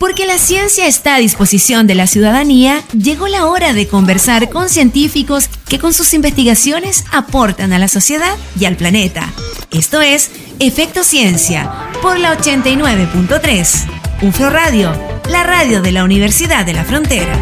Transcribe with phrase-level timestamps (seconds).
[0.00, 4.70] Porque la ciencia está a disposición de la ciudadanía, llegó la hora de conversar con
[4.70, 9.30] científicos que con sus investigaciones aportan a la sociedad y al planeta.
[9.70, 14.22] Esto es Efecto Ciencia por la 89.3.
[14.22, 14.90] UFRO Radio,
[15.28, 17.38] la radio de la Universidad de la Frontera.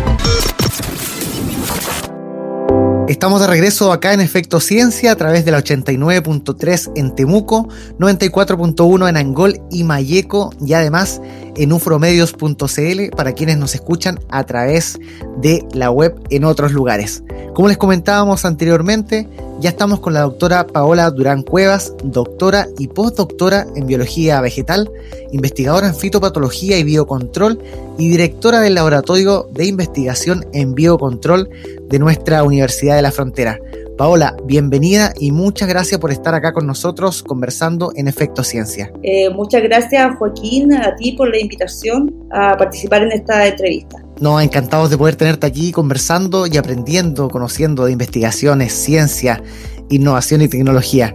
[3.08, 7.66] Estamos de regreso acá en Efecto Ciencia a través de la 89.3 en Temuco,
[7.98, 11.22] 94.1 en Angol y Mayeco y además
[11.58, 14.98] en ufromedios.cl para quienes nos escuchan a través
[15.40, 17.22] de la web en otros lugares.
[17.54, 19.28] Como les comentábamos anteriormente,
[19.60, 24.88] ya estamos con la doctora Paola Durán Cuevas, doctora y postdoctora en biología vegetal,
[25.32, 27.60] investigadora en fitopatología y biocontrol
[27.98, 31.50] y directora del laboratorio de investigación en biocontrol
[31.88, 33.58] de nuestra Universidad de la Frontera.
[33.98, 38.92] Paola, bienvenida y muchas gracias por estar acá con nosotros conversando en Efecto Ciencia.
[39.02, 43.98] Eh, muchas gracias Joaquín, a ti por la invitación a participar en esta entrevista.
[44.20, 49.42] No, encantados de poder tenerte aquí conversando y aprendiendo, conociendo de investigaciones, ciencia,
[49.90, 51.14] innovación y tecnología.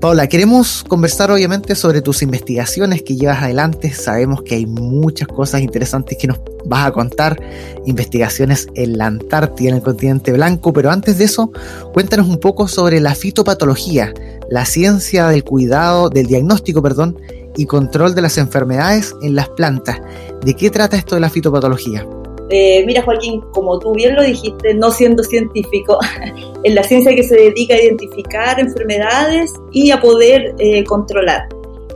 [0.00, 3.92] Paula, queremos conversar obviamente sobre tus investigaciones que llevas adelante.
[3.92, 7.40] Sabemos que hay muchas cosas interesantes que nos vas a contar,
[7.86, 11.52] investigaciones en la Antártida, en el continente blanco, pero antes de eso,
[11.92, 14.12] cuéntanos un poco sobre la fitopatología,
[14.50, 17.18] la ciencia del cuidado, del diagnóstico, perdón,
[17.56, 20.00] y control de las enfermedades en las plantas.
[20.44, 22.06] ¿De qué trata esto de la fitopatología?
[22.54, 25.98] Eh, mira Joaquín, como tú bien lo dijiste, no siendo científico,
[26.64, 31.48] en la ciencia que se dedica a identificar enfermedades y a poder eh, controlar.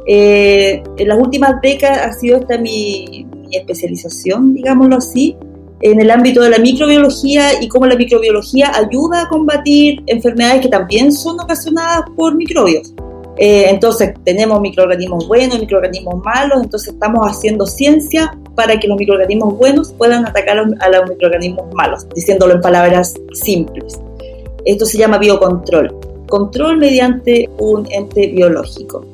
[0.06, 5.36] Eh, en las últimas décadas ha sido esta mi, mi, especialización, digámoslo así,
[5.82, 10.68] en el ámbito de la microbiología y cómo la microbiología ayuda a combatir enfermedades que
[10.68, 12.94] también son ocasionadas por microbios.
[13.36, 19.56] Eh, entonces tenemos microorganismos buenos, microorganismos malos, entonces estamos haciendo ciencia para que los microorganismos
[19.56, 24.00] buenos puedan atacar a los microorganismos malos, diciéndolo en palabras simples.
[24.64, 25.94] Esto se llama biocontrol,
[26.28, 29.06] control mediante un ente biológico.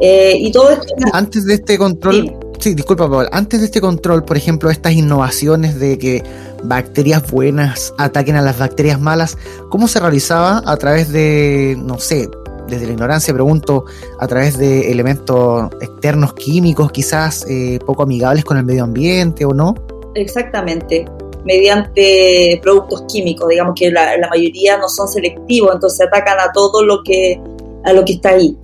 [0.00, 0.94] Eh, y todo esto...
[1.12, 5.78] Antes de este control, sí, disculpa, Paul, antes de este control, por ejemplo, estas innovaciones
[5.78, 6.22] de que
[6.64, 9.38] bacterias buenas ataquen a las bacterias malas,
[9.70, 12.28] ¿cómo se realizaba a través de, no sé,
[12.72, 13.84] desde la ignorancia pregunto,
[14.18, 19.52] a través de elementos externos químicos quizás eh, poco amigables con el medio ambiente o
[19.52, 19.74] no?
[20.14, 21.04] Exactamente,
[21.44, 27.02] mediante productos químicos, digamos que la, mayoría no son selectivos, entonces atacan a todo lo
[27.02, 27.38] que,
[27.84, 28.56] a lo que está ahí.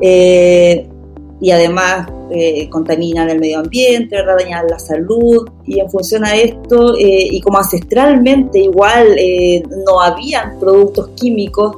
[0.00, 0.86] Eh,
[1.40, 6.94] y además eh, contaminan el medio ambiente, dañan la salud y en función a esto
[6.98, 9.16] y como ancestralmente igual
[9.86, 11.76] no habían productos químicos,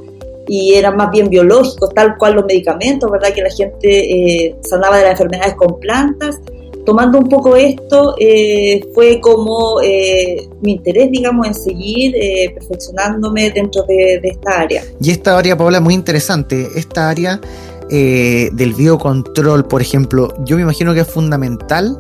[0.49, 3.33] y eran más bien biológicos, tal cual los medicamentos, ¿verdad?
[3.35, 6.41] Que la gente eh, sanaba de las enfermedades con plantas.
[6.87, 12.15] Tomando un poco esto, eh, fue como eh, mi interés, digamos, en seguir
[12.55, 14.83] perfeccionándome dentro de, esta área.
[14.99, 16.67] Y esta área, Paola, muy interesante.
[16.75, 17.41] Esta área
[17.91, 21.97] del biocontrol, por ejemplo, yo me imagino que es fundamental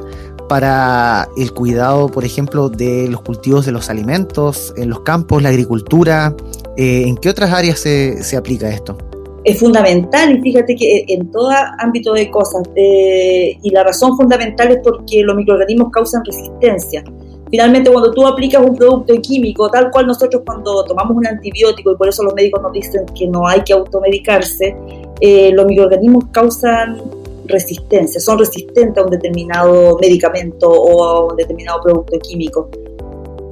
[0.48, 5.50] para el cuidado, por ejemplo, de los cultivos de los alimentos, en los campos, la
[5.50, 6.34] agricultura,
[6.78, 8.96] eh, ¿En qué otras áreas se, se, aplica esto?
[9.42, 14.70] Es fundamental y fíjate que en todo ámbito de cosas, eh, y la razón fundamental
[14.70, 17.02] es porque los microorganismos causan resistencia.
[17.50, 21.96] Finalmente, cuando tú aplicas un producto químico, tal cual nosotros cuando tomamos un antibiótico, y
[21.96, 24.76] por eso los médicos nos dicen que no hay que automedicarse,
[25.20, 27.02] eh, los microorganismos causan
[27.46, 32.70] resistencia, son resistentes a un determinado medicamento o a un determinado producto químico.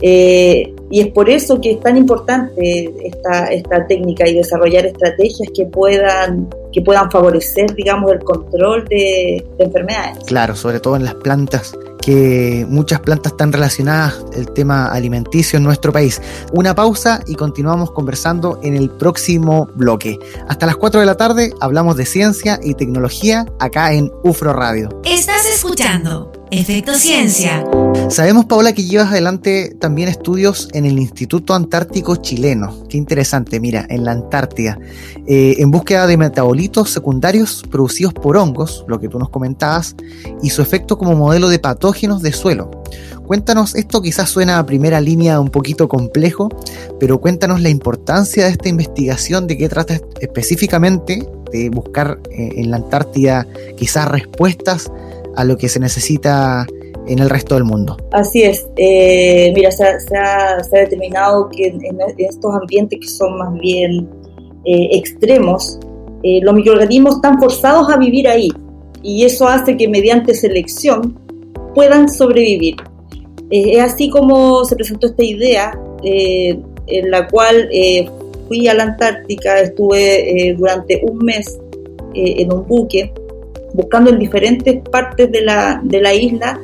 [0.02, 5.48] Eh, y es por eso que es tan importante esta, esta técnica y desarrollar estrategias
[5.54, 10.18] que puedan, que puedan favorecer, digamos, el control de, de enfermedades.
[10.26, 11.76] Claro, sobre todo en las plantas
[12.06, 16.22] que muchas plantas están relacionadas el tema alimenticio en nuestro país.
[16.52, 20.16] Una pausa y continuamos conversando en el próximo bloque.
[20.46, 24.88] Hasta las 4 de la tarde hablamos de ciencia y tecnología acá en UFRO Radio.
[25.04, 27.64] Estás escuchando Efecto Ciencia.
[28.08, 32.84] Sabemos, Paola, que llevas adelante también estudios en el Instituto Antártico Chileno.
[32.88, 34.78] Qué interesante, mira, en la Antártida,
[35.26, 39.96] eh, en búsqueda de metabolitos secundarios producidos por hongos, lo que tú nos comentabas,
[40.40, 42.70] y su efecto como modelo de patógenos de suelo.
[43.26, 46.48] Cuéntanos, esto quizás suena a primera línea un poquito complejo,
[47.00, 52.70] pero cuéntanos la importancia de esta investigación, de qué trata específicamente de buscar eh, en
[52.70, 53.46] la Antártida
[53.76, 54.90] quizás respuestas
[55.36, 56.66] a lo que se necesita
[57.06, 57.96] en el resto del mundo.
[58.12, 58.66] Así es.
[58.76, 61.80] Eh, mira, se ha, determinado que en,
[62.18, 64.08] estos ambientes que son más bien
[64.64, 65.78] eh, extremos,
[66.22, 68.52] eh, los microorganismos están forzados a vivir ahí.
[69.02, 71.18] Y eso hace que mediante selección
[71.74, 72.76] puedan sobrevivir.
[73.50, 77.68] es así como se presentó esta idea, en la cual
[78.48, 81.60] fui a la Antártica, estuve durante un mes
[82.14, 83.12] en un buque,
[83.76, 86.60] buscando en diferentes partes de la, de la isla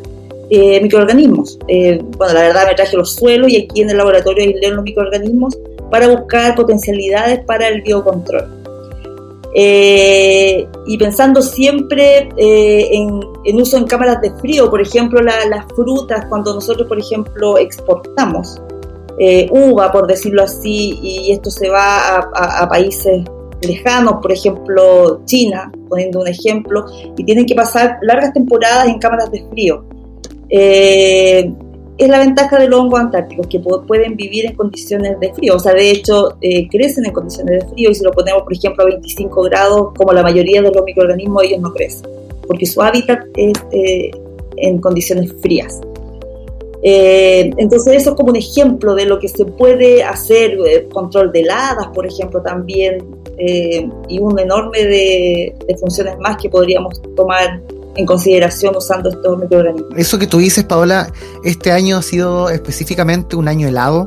[0.51, 1.59] eh, microorganismos.
[1.69, 4.83] Eh, bueno, la verdad me traje los suelos y aquí en el laboratorio aislé los
[4.83, 5.59] microorganismos
[5.91, 8.49] para buscar potencialidades para el biocontrol.
[9.55, 16.55] Eh, y pensando siempre en, uso en cámaras de frío, por ejemplo, las frutas, cuando
[16.55, 18.61] nosotros, por ejemplo, exportamos
[19.51, 23.23] uva, por decirlo así, y esto se va a países
[23.67, 26.85] lejanos, por ejemplo China, poniendo un ejemplo,
[27.17, 29.85] y tienen que pasar largas temporadas en cámaras de frío.
[30.55, 31.51] Eh,
[31.97, 35.57] es la ventaja de los hongos antárticos, que pueden vivir en condiciones de frío.
[35.57, 38.53] O sea, de hecho, eh, crecen en condiciones de frío y si lo ponemos, por
[38.53, 42.09] ejemplo, a 25 grados, como la mayoría de los microorganismos, ellos no crecen,
[42.47, 44.11] porque su hábitat es eh,
[44.57, 45.81] en condiciones frías.
[46.83, 51.89] entonces eso es como un ejemplo de lo que se puede hacer, control de heladas,
[51.95, 57.61] por ejemplo, también, y un enorme de, de funciones más que podríamos tomar
[57.97, 59.93] en consideración usando estos microorganismos.
[59.97, 61.13] Eso que tú dices, Paola,
[61.45, 64.07] este año ha sido específicamente un año helado.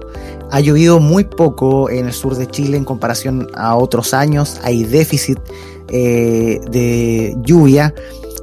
[0.51, 4.59] Ha llovido muy poco en el sur de Chile en comparación a otros años.
[4.63, 5.39] Hay déficit
[5.89, 7.93] eh, de lluvia.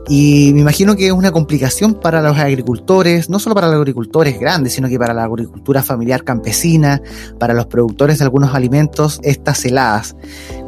[0.08, 4.38] Y me imagino que es una complicación para los agricultores, no solo para los agricultores
[4.38, 7.00] grandes, sino que para la agricultura familiar campesina,
[7.38, 10.16] para los productores de algunos alimentos, estas heladas.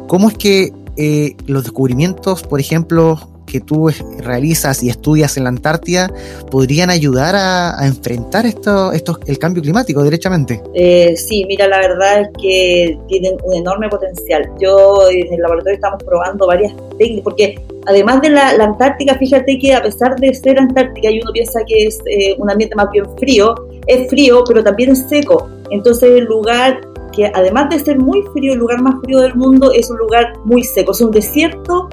[0.07, 3.89] ¿Cómo es que eh, los descubrimientos, por ejemplo, que tú
[4.19, 6.11] realizas y estudias en la Antártida
[6.51, 10.61] podrían ayudar a, enfrentar esto, esto, el cambio climático derechamente?
[10.73, 14.49] Eh, sí, mira, la verdad es que tienen un enorme potencial.
[14.59, 19.73] Yo en el laboratorio estamos probando varias técnicas, porque además de la, Antártica, fíjate que
[19.73, 23.05] a pesar de ser Antártica y uno piensa que es eh, un ambiente más bien
[23.17, 23.53] frío,
[23.87, 25.47] es frío, pero también es seco.
[25.69, 26.81] Entonces el lugar
[27.15, 30.33] que además de ser muy frío, el lugar más frío del mundo es un lugar
[30.43, 31.89] muy seco, es un desierto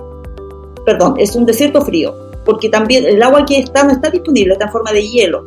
[0.85, 2.15] perdón, es un desierto frío,
[2.45, 5.45] porque también el agua que está no está disponible, está en forma de hielo,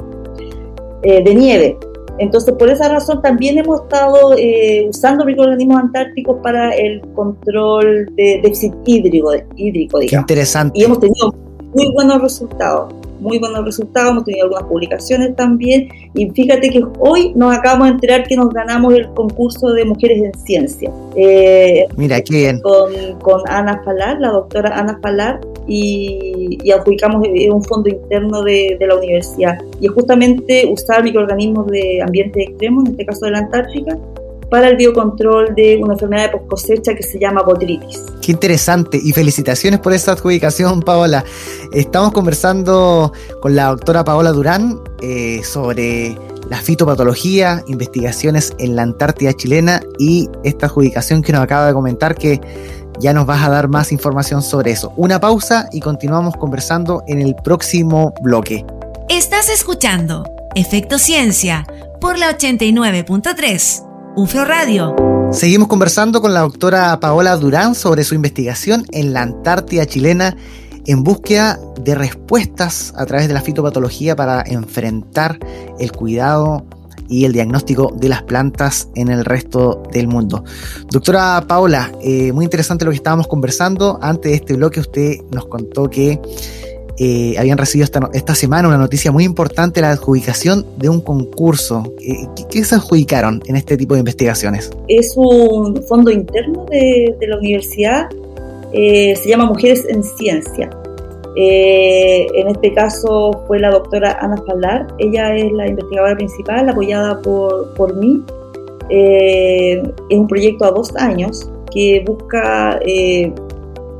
[1.03, 1.77] eh, de nieve.
[2.17, 8.39] Entonces, por esa razón también hemos estado eh, usando microorganismos antárticos para el control de
[8.41, 10.09] déficit hídrico, hídrico digamos.
[10.09, 10.79] Qué interesante.
[10.79, 11.33] Y hemos tenido
[11.73, 17.33] muy buenos resultados muy buenos resultados, hemos tenido algunas publicaciones también y fíjate que hoy
[17.35, 20.91] nos acabamos de enterar que nos ganamos el concurso de mujeres en ciencia.
[21.15, 22.61] Eh, Mira, qué bien.
[22.61, 28.77] Con, con, Ana Falar, la doctora Ana Falar, y, y adjudicamos un fondo interno de,
[28.79, 29.57] de, la universidad.
[29.79, 33.97] Y es justamente usar microorganismos de ambientes extremos, en este caso de la Antártica,
[34.55, 38.01] para el biocontrol de una enfermedad de post cosecha que se llama botritis.
[38.21, 41.25] Qué interesante y felicitaciones por esta adjudicación, Paola.
[41.73, 43.11] Estamos conversando
[43.41, 46.17] con la doctora Paola Durán eh, sobre
[46.49, 52.15] la fitopatología, investigaciones en la Antártida chilena y esta adjudicación que nos acaba de comentar
[52.15, 52.39] que
[53.01, 54.93] ya nos vas a dar más información sobre eso.
[54.95, 58.65] Una pausa y continuamos conversando en el próximo bloque.
[59.09, 60.23] Estás escuchando
[60.55, 61.67] Efecto Ciencia
[61.99, 63.94] por la 89.3.
[64.17, 64.95] UFRO Radio.
[65.33, 70.37] Seguimos conversando con la doctora Paola Durán sobre su investigación en la Antártida chilena
[70.85, 75.37] en búsqueda de respuestas a través de la fitopatología para enfrentar
[75.79, 76.65] el cuidado
[77.09, 80.45] y el diagnóstico de las plantas en el resto del mundo.
[80.91, 83.99] Doctora Paola, eh, muy interesante lo que estábamos conversando.
[84.01, 86.21] Antes de este bloque usted nos contó que
[86.97, 91.93] eh, habían recibido esta, semana una noticia muy importante, la adjudicación de un concurso.
[92.01, 94.71] Eh, ¿qué, se adjudicaron en este tipo de investigaciones?
[94.87, 98.09] Es un fondo interno de, la universidad,
[98.71, 100.69] eh, se llama Mujeres en Ciencia.
[101.35, 107.73] en este caso fue la doctora Ana Falar, ella es la investigadora principal, apoyada por,
[107.73, 108.23] por mí.
[108.89, 112.79] es un proyecto a dos años que busca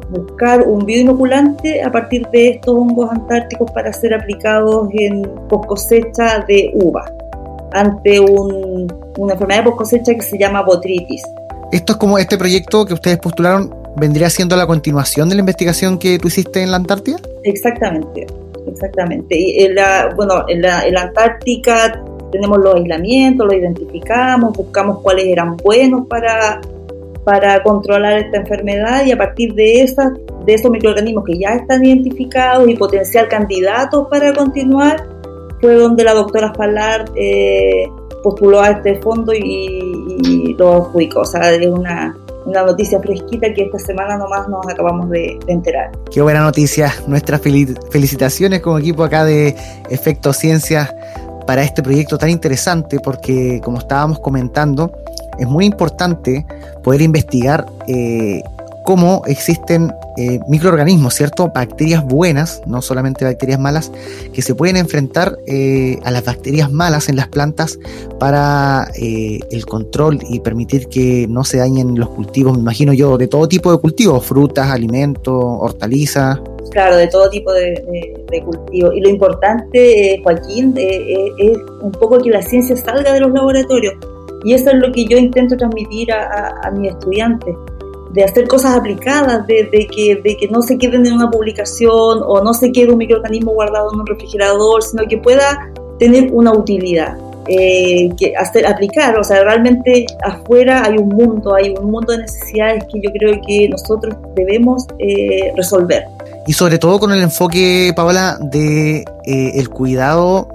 [0.09, 6.45] buscar un bioinoculante a partir de estos hongos antárticos para ser aplicados en post cosecha
[6.47, 7.05] de uva
[7.73, 11.23] ante una enfermedad de post cosecha que se llama botritis.
[11.71, 15.97] Esto es como este proyecto que ustedes postularon vendría siendo la continuación de la investigación
[15.97, 17.17] que tú hiciste en la Antártida.
[17.43, 18.27] Exactamente,
[18.67, 19.39] exactamente.
[19.39, 24.99] Y en la, bueno, en la, en la Antártica tenemos los aislamientos, los identificamos, buscamos
[25.01, 26.59] cuáles eran buenos para
[27.25, 30.13] para controlar esta enfermedad y a partir de, esas,
[30.45, 35.07] de esos microorganismos que ya están identificados y potencial candidatos para continuar,
[35.59, 37.89] fue donde la doctora Falar eh,
[38.23, 41.21] postuló a este fondo y, lo adjudicó.
[41.21, 42.15] O sea, es una,
[42.45, 45.91] una noticia fresquita que esta semana nomás nos acabamos de, enterar.
[46.11, 46.93] Qué buena noticia.
[47.07, 49.55] Nuestras felicitaciones como equipo acá de
[49.89, 50.95] Efecto Ciencia
[51.45, 54.91] para este proyecto tan interesante porque como estábamos comentando,
[55.39, 56.45] es muy importante
[56.83, 58.41] poder investigar eh,
[58.83, 61.51] cómo existen eh, microorganismos, ¿cierto?
[61.53, 63.91] Bacterias buenas, no solamente bacterias malas,
[64.31, 67.77] que se pueden enfrentar eh, a las bacterias malas en las plantas
[68.19, 73.27] para el control y permitir que no se dañen los cultivos, me imagino yo, de
[73.27, 76.39] todo tipo de cultivos, frutas, alimentos, hortalizas.
[76.71, 78.93] Claro, de todo tipo de, cultivos.
[78.95, 83.93] Y lo importante, Joaquín, es un poco que la ciencia salga de los laboratorios.
[84.43, 87.55] Y eso es lo que yo intento transmitir a, mis estudiantes
[88.13, 92.41] de hacer cosas aplicadas, de, que, de que no se queden en una publicación o
[92.41, 97.17] no se quede un microorganismo guardado en un refrigerador, sino que pueda tener una utilidad.
[97.47, 102.23] Eh, que hacer aplicar, o sea, realmente afuera hay un mundo, hay un mundo de
[102.23, 106.05] necesidades que yo creo que nosotros debemos eh, resolver.
[106.47, 110.47] Y sobre todo con el enfoque, Paola, de eh, el cuidado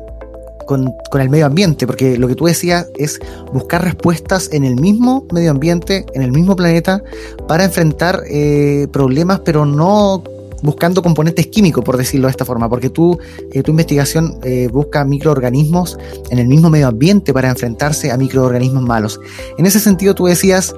[0.71, 3.19] con, el medio ambiente, porque lo que tú decías es
[3.53, 7.03] buscar respuestas en el mismo medio ambiente, en el mismo planeta,
[7.49, 10.23] para enfrentar eh, problemas, pero no
[10.63, 13.19] buscando componentes químicos, por decirlo de esta forma, porque tú,
[13.53, 15.99] eh, tu investigación eh, busca microorganismos
[16.31, 19.19] en el mismo medio ambiente para enfrentarse a microorganismos malos.
[19.59, 20.73] En ese sentido, tú decías,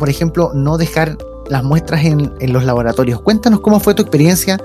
[0.00, 1.16] por ejemplo, no dejar
[1.48, 3.20] las muestras en, en, los laboratorios.
[3.20, 4.58] Cuéntanos cómo fue tu experiencia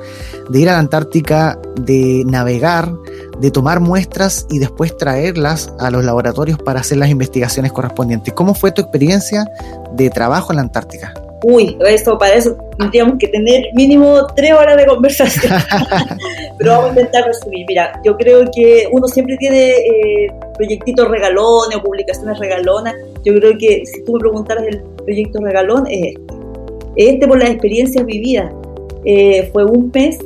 [0.50, 2.92] de ir a la Antártica, de navegar,
[3.40, 8.34] de tomar muestras y después traerlas a los laboratorios para hacer las investigaciones correspondientes.
[8.34, 9.46] ¿Cómo fue tu experiencia
[9.94, 11.14] de trabajo en la Antártica?
[11.44, 15.54] Uy, esto para eso tendríamos que tener mínimo tres horas de conversación.
[16.58, 17.66] Pero vamos a intentar resumir.
[17.68, 22.94] Mira, yo creo que uno siempre tiene eh, proyectitos regalones o publicaciones regalonas.
[23.24, 26.39] Yo creo que si tú me preguntaras el proyecto regalón, es este.
[27.00, 28.52] Este por las experiencias vividas.
[29.06, 30.20] Eh, fue un mes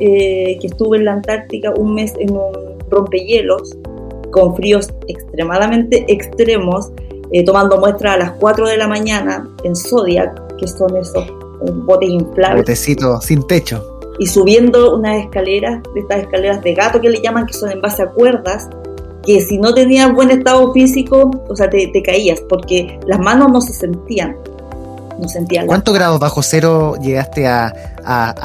[0.00, 2.52] eh, que estuve en la Antártica un mes en un
[2.90, 3.74] rompehielos
[4.30, 6.92] con fríos extremadamente extremos,
[7.32, 11.24] eh, tomando muestras a las 4 de la mañana en Zodiac, que son esos
[11.86, 12.64] botes inflables.
[12.64, 13.98] Botecitos sin techo.
[14.18, 17.80] Y subiendo unas escaleras, de estas escaleras de gato que le llaman, que son en
[17.80, 18.68] base a cuerdas,
[19.24, 23.50] que si no tenías buen estado físico, o sea, te, te caías, porque las manos
[23.50, 24.36] no se sentían
[25.18, 27.72] no sentía ¿Cuántos grados bajo cero llegaste a,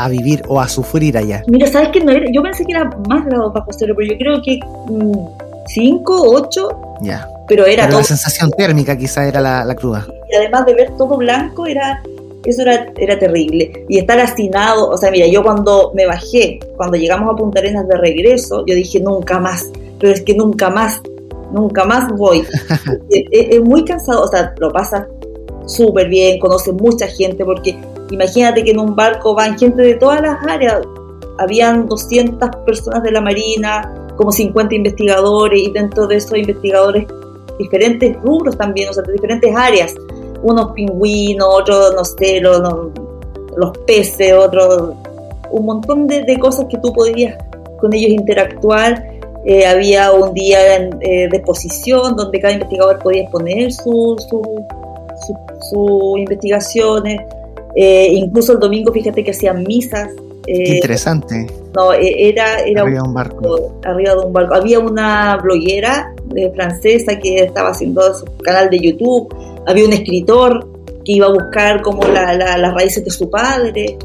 [0.10, 1.44] vivir o a sufrir allá?
[1.48, 4.18] Mira, sabes que no era, yo pensé que era más grados bajo cero, pero yo
[4.18, 4.60] creo que
[5.68, 6.70] 5, mm, 8.
[7.02, 7.28] Ya.
[7.48, 10.06] Pero era la sensación térmica quizá era la, cruda.
[10.32, 12.02] Y además de ver todo blanco, era
[12.46, 13.86] eso era, era terrible.
[13.90, 17.88] Y estar hacinado, o sea, mira, yo cuando me bajé, cuando llegamos a Punta Arenas
[17.88, 19.70] de regreso, yo dije nunca más,
[20.00, 21.02] pero es que nunca más,
[21.52, 22.40] nunca más voy.
[23.10, 25.06] es, es, muy cansado, o sea, lo pasas
[25.66, 27.78] súper bien, conoce mucha gente, porque
[28.12, 30.82] imagínate que en un barco van gente de todas las áreas,
[31.38, 37.06] habían 200 personas de la Marina, como 50 investigadores, y dentro de esos investigadores
[37.60, 39.94] diferentes rubros también, o sea, de diferentes áreas,
[40.42, 42.62] unos pingüinos, otros, no sé, los,
[43.58, 44.94] los peces, otros,
[45.52, 47.38] un montón de, cosas que tú podías
[47.80, 49.12] con ellos interactuar.
[49.46, 54.42] Eh, había un día eh, de exposición donde cada investigador podía exponer su, su,
[55.70, 57.22] sus investigaciones.
[57.76, 60.10] Eh, incluso el domingo, fíjate que hacían misas.
[60.48, 61.48] Eh, interesante.
[61.76, 63.80] No, e, era, era arriba de un barco.
[63.84, 64.56] Arriba de un barco.
[64.56, 69.34] Había una bloguera eh, francesa que estaba haciendo su canal de YouTube.
[69.68, 70.68] Había un escritor
[71.04, 73.98] que iba a buscar como las raíces de su padre.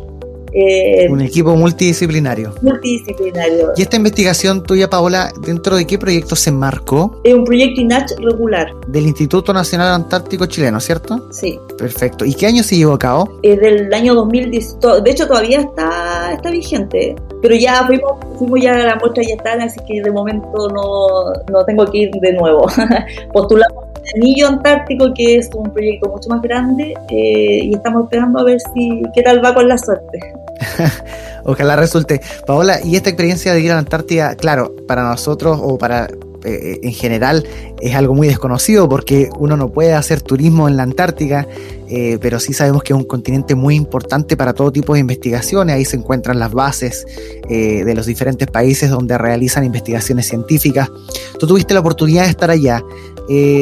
[0.53, 2.55] Eh, un equipo multidisciplinario.
[2.63, 3.73] Multidisciplinario.
[3.77, 7.21] ¿Y esta investigación tuya, Paola, dentro de qué proyecto se enmarcó?
[7.25, 8.73] Es un proyecto INACH regular.
[8.89, 11.29] Del Instituto Nacional Antártico Chileno, ¿cierto?
[11.31, 11.59] Sí.
[11.79, 12.25] Perfecto.
[12.25, 13.39] ¿Y qué año se llevó a cabo?
[13.43, 14.79] Es del año 2010.
[15.03, 17.15] De hecho, todavía está, está vigente.
[17.43, 21.33] Pero ya fuimos, fuimos ya a la muestra, ya están, así que de momento no,
[21.51, 22.67] no tengo que ir de nuevo.
[23.33, 28.45] Postulamos Anillo Antártico, que es un proyecto mucho más grande, eh, y estamos esperando a
[28.45, 30.19] ver si qué tal va con la suerte.
[31.45, 32.21] Ojalá resulte.
[32.47, 36.09] Paola, y esta experiencia de ir a la Antártida, claro, para nosotros o para
[36.45, 37.47] eh, en general
[37.83, 41.47] es algo muy desconocido porque uno no puede hacer turismo en la Antártica,
[41.89, 45.77] eh, pero sí sabemos que es un continente muy importante para todo tipo de investigaciones.
[45.77, 47.07] Ahí se encuentran las bases
[47.49, 50.91] eh, de los diferentes países donde realizan investigaciones científicas.
[51.39, 52.83] Tú tuviste la oportunidad de estar allá.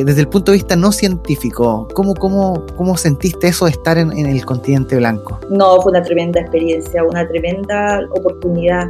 [0.04, 4.12] Desde el punto de vista no científico, ¿cómo, cómo, cómo sentiste eso de estar en,
[4.12, 5.38] el continente blanco?
[5.50, 8.88] No, fue una tremenda experiencia, una tremenda oportunidad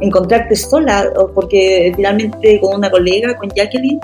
[0.00, 4.00] encontrarte sola, porque finalmente con una colega, con Jacqueline,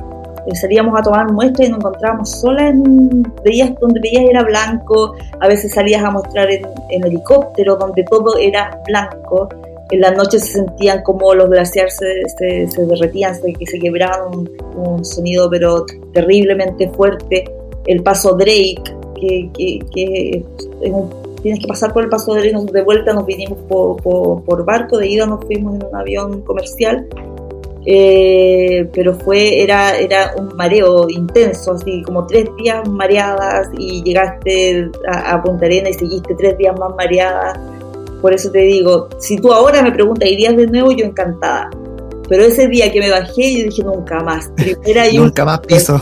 [0.49, 5.15] Eh, salíamos a tomar muestras y nos encontrábamos solas en veías donde veías era blanco,
[5.41, 6.65] a veces salías a mostrar en,
[7.05, 9.49] helicóptero donde todo era blanco.
[9.91, 15.05] En la noche se sentían como los glaciares se, se, derretían, se, quebraban un, un,
[15.05, 17.45] sonido pero terriblemente fuerte.
[17.87, 18.83] El paso Drake,
[19.21, 20.45] que, que, que
[21.43, 25.09] tienes que pasar por el paso Drake, de vuelta nos vinimos por, por, barco, de
[25.09, 27.07] ida nos fuimos en un avión comercial
[27.91, 34.91] eh, pero fue, era, era un mareo intenso, así como tres días mareadas y llegaste
[35.11, 37.59] a, Punta Arena y seguiste tres días más mareadas.
[38.21, 40.93] Por eso te digo, si tú ahora me preguntas, ¿irías de nuevo?
[40.93, 41.71] Yo encantada.
[42.29, 44.51] Pero ese día que me bajé, yo dije nunca más.
[45.11, 46.01] y nunca más piso.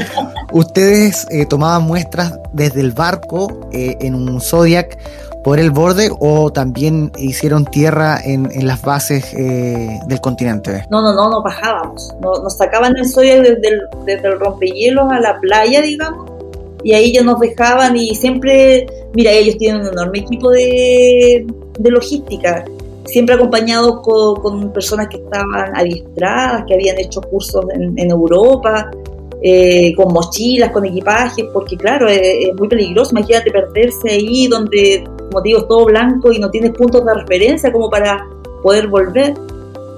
[0.52, 4.98] Ustedes eh, tomaban muestras desde el barco eh, en un Zodiac
[5.42, 10.86] por el borde o también hicieron tierra en, las bases eh, del continente?
[10.90, 12.14] No, no, no, no bajábamos.
[12.20, 16.30] Nos, sacaban el soya desde el, desde el rompehielos a la playa, digamos,
[16.82, 21.46] y ahí ya nos dejaban y siempre, mira, ellos tienen un enorme equipo de,
[21.78, 22.64] de logística,
[23.04, 28.90] siempre acompañados con, personas que estaban adiestradas, que habían hecho cursos en, en Europa,
[29.42, 35.40] eh, con mochilas, con equipajes, porque claro, es, muy peligroso, imagínate perderse ahí donde, como
[35.40, 38.28] digo, es todo blanco y no tienes puntos de referencia como para
[38.62, 39.32] poder volver.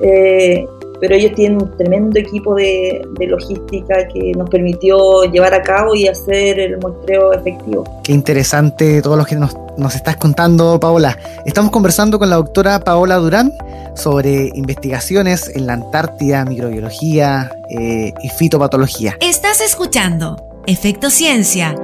[0.01, 0.65] Eh,
[1.03, 6.07] pero ellos tienen un tremendo equipo de, logística que nos permitió llevar a cabo y
[6.07, 7.85] hacer el muestreo efectivo.
[8.05, 11.19] Qué interesante todo lo que nos, nos estás contando, Paola.
[11.45, 13.53] Estamos conversando con la doctora Paola Durán
[13.97, 19.17] sobre investigaciones en la Antártida, microbiología eh, y fitopatología.
[19.21, 20.37] Estás escuchando
[20.69, 21.75] Efecto Ciencia.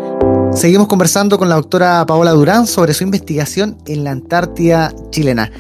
[0.53, 5.51] Seguimos conversando con la doctora Paola Durán sobre su investigación en la Antártida chilena.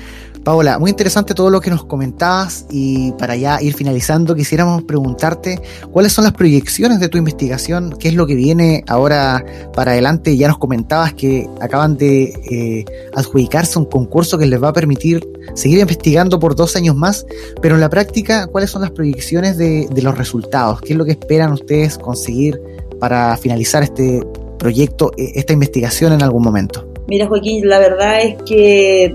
[0.44, 5.60] Paola, muy interesante todo lo que nos comentabas y para ya ir finalizando quisiéramos preguntarte
[5.90, 10.36] cuáles son las proyecciones de tu investigación, qué es lo que viene ahora para adelante.
[10.36, 15.26] Ya nos comentabas que acaban de eh, adjudicarse un concurso que les va a permitir
[15.54, 17.26] seguir investigando por dos años más,
[17.60, 20.80] pero en la práctica, ¿cuáles son las proyecciones de, de los resultados?
[20.80, 22.60] ¿Qué es lo que esperan ustedes conseguir
[22.98, 24.22] para finalizar este
[24.58, 26.86] proyecto, e, esta investigación en algún momento?
[27.08, 29.14] Mira, Joaquín, la verdad es que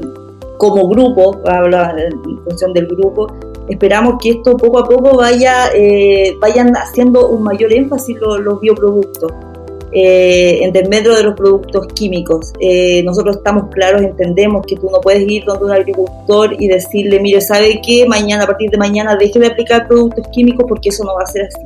[0.63, 3.28] como grupo, habla en función del grupo,
[3.67, 9.30] esperamos que esto poco a poco vaya eh, vayan haciendo un mayor énfasis los, bioproductos
[9.91, 12.54] eh, en medio de los productos químicos.
[12.62, 17.19] Eh, nosotros estamos claros, entendemos que tú no puedes ir donde un agricultor y decirle,
[17.19, 18.06] mire, ¿sabe qué?
[18.08, 21.26] Mañana, a partir de mañana, deje de aplicar productos químicos porque eso no va a
[21.26, 21.65] ser así.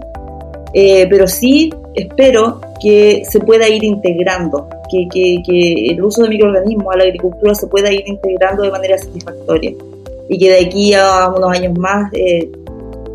[0.74, 5.08] Eh, pero sí espero que se pueda ir integrando, que,
[5.46, 9.74] que, el uso de microorganismos a la agricultura se pueda ir integrando de manera satisfactoria
[10.30, 12.50] y que de aquí a unos años más eh,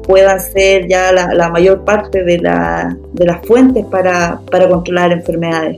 [0.06, 5.76] puedan ser ya la, mayor parte de, la, de, las fuentes para, para controlar enfermedades.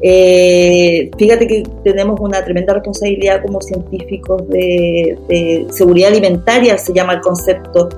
[0.00, 7.14] Eh, fíjate que tenemos una tremenda responsabilidad como científicos de, de seguridad alimentaria, se llama
[7.14, 7.88] el concepto,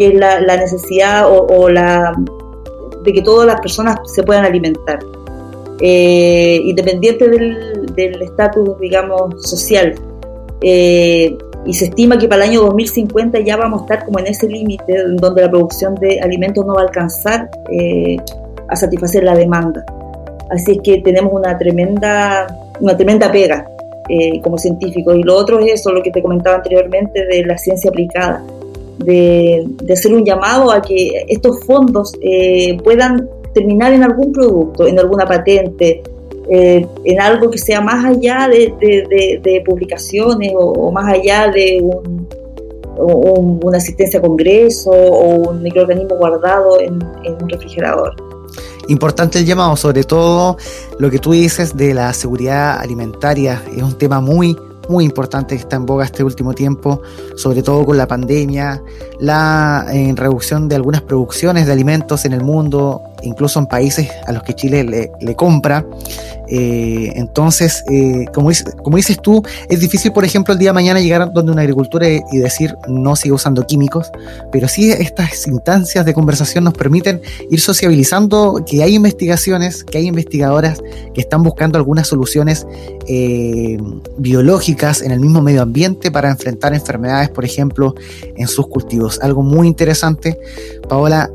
[0.00, 2.14] que es la, necesidad o, la
[3.04, 4.98] de que todas las personas se puedan alimentar,
[5.80, 9.94] eh, independiente del estatus, digamos, social.
[10.62, 14.26] Eh, y se estima que para el año 2050 ya vamos a estar como en
[14.26, 18.16] ese límite donde la producción de alimentos no va a alcanzar eh,
[18.68, 19.84] a satisfacer la demanda.
[20.50, 22.46] Así es que tenemos una tremenda,
[22.80, 23.66] una tremenda pega
[24.42, 25.14] como científicos.
[25.16, 28.42] Y lo otro es eso, lo que te comentaba anteriormente de la ciencia aplicada
[29.04, 34.98] de, hacer un llamado a que estos fondos eh, puedan terminar en algún producto, en
[34.98, 36.02] alguna patente,
[36.48, 41.80] eh, en algo que sea más allá de, publicaciones o, más allá de
[42.98, 48.14] una asistencia a congreso o un microorganismo guardado en, en un refrigerador.
[48.88, 50.56] Importante el llamado, sobre todo
[50.98, 54.56] lo que tú dices de la seguridad alimentaria, es un tema muy,
[54.90, 57.00] muy importante que está en boga este último tiempo,
[57.36, 58.82] sobre todo con la pandemia,
[59.20, 64.32] la eh, reducción de algunas producciones de alimentos en el mundo, incluso en países a
[64.32, 65.86] los que Chile le, compra.
[66.52, 68.50] Eh, entonces, eh, como,
[68.96, 72.38] dices tú, es difícil, por ejemplo, el día de mañana llegar donde una agricultura y,
[72.38, 74.10] decir no sigue usando químicos,
[74.50, 80.06] pero sí estas instancias de conversación nos permiten ir sociabilizando que hay investigaciones, que hay
[80.08, 80.80] investigadoras
[81.14, 82.66] que están buscando algunas soluciones
[83.06, 83.78] eh,
[84.18, 87.94] biológicas en el mismo medio ambiente para enfrentar enfermedades, por ejemplo,
[88.36, 89.20] en sus cultivos.
[89.22, 90.38] Algo muy interesante.
[90.88, 91.30] Paola,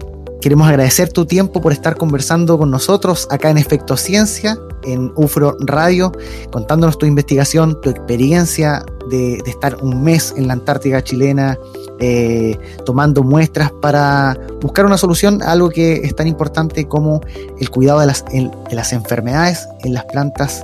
[0.46, 5.58] Queremos agradecer tu tiempo por estar conversando con nosotros acá en Efecto Ciencia, en UFRO
[5.62, 6.12] Radio,
[6.52, 11.58] contándonos tu investigación, tu experiencia de, estar un mes en la Antártica chilena
[12.00, 17.22] eh, tomando muestras para buscar una solución a algo que es tan importante como
[17.60, 20.64] el cuidado de las, de las enfermedades en las plantas,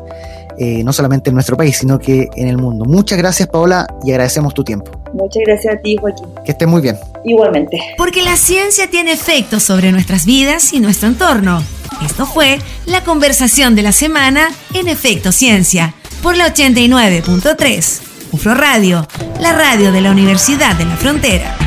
[0.57, 2.85] eh, no solamente en nuestro país, sino que en el mundo.
[2.85, 4.91] Muchas gracias, Paola, y agradecemos tu tiempo.
[5.13, 6.27] Muchas gracias a ti, Joaquín.
[6.45, 6.97] Que estés muy bien.
[7.25, 7.79] Igualmente.
[7.97, 11.63] Porque la ciencia tiene efectos sobre nuestras vidas y nuestro entorno.
[12.03, 18.01] Esto fue la conversación de la semana en Efecto Ciencia por la 89.3.
[18.31, 19.05] UFRO Radio,
[19.41, 21.57] la radio de la Universidad de la Frontera.